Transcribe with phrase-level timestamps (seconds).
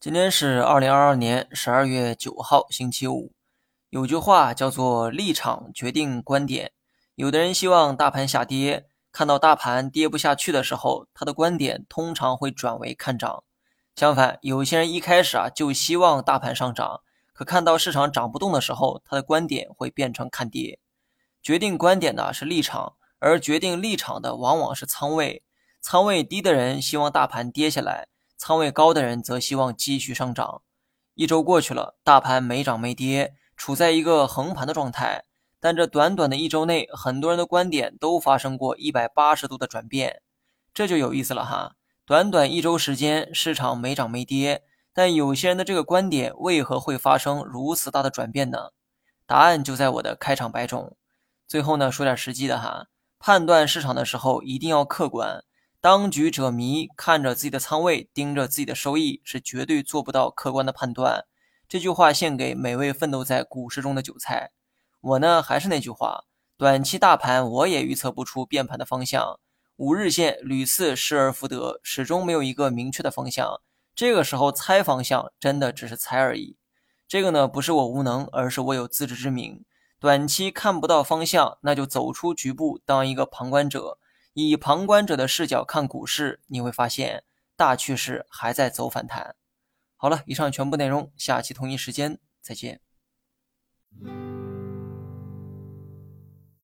[0.00, 3.34] 今天是二零二二年十二月九号，星期五。
[3.90, 6.72] 有句话叫做“立场决定观点”。
[7.16, 13.44] 有的人希望大盘下跌，看到大盘跌不下去的时候，他的观点通常会转为看涨。
[13.94, 17.02] 相反，有些人一开始啊就希望大盘上涨，
[17.34, 20.78] 可看到市场涨不动的时候，他的观点会变成看跌。
[21.42, 25.42] 决定观点的是立场，而决定立场的往往是仓位。
[25.82, 28.06] 仓位低的人希望大盘跌下来。
[28.42, 30.62] 仓位高的人则希望继续上涨。
[31.12, 35.24] 一周过去了，大盘没涨没跌，处在一个横盘的状态。
[35.60, 40.22] 但这短短的一周内，很多人的观点都发生过一百八十度的转变，
[40.72, 41.74] 这就有意思了哈。
[42.06, 44.62] 短短一周时间，市场没涨没跌，
[44.94, 48.70] 但有些人的这个观点为何会发生如此大的转变呢？
[49.26, 50.96] 答案就在我的开场白中。
[51.46, 52.86] 最后呢，说点实际的哈，
[53.18, 55.44] 判断市场的时候一定要客观。
[55.82, 61.24] 当局者迷，看着自己的仓位，盯着自己的收益，是绝对做不到客观的判断。
[61.66, 64.50] 这句话献给每位奋斗在股市中的韭菜。
[65.00, 66.24] 我呢，还是那句话，
[66.58, 69.40] 短期大盘我也预测不出变盘的方向。
[69.76, 73.62] 五日线屡次失而复得，始终没有一个明确的方向。
[73.94, 76.58] 这个时候猜方向，真的只是猜而已。
[77.08, 79.64] 这个呢，不是我无能，而是我有自知之明。
[79.98, 83.96] 短期看不到方向，那就走出局部，当一个旁观者。
[84.48, 87.24] 以旁观者的视角看股市，你会发现
[87.56, 89.34] 大趋势还在走反弹。
[89.96, 92.80] 好了，以上全部内容，下期同一时间再见。